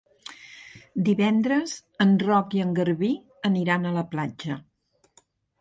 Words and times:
Divendres 1.09 1.75
en 2.07 2.15
Roc 2.25 2.57
i 2.61 2.63
en 2.65 2.73
Garbí 2.81 3.13
aniran 3.53 3.87
a 3.91 3.95
la 3.99 4.07
platja. 4.15 4.61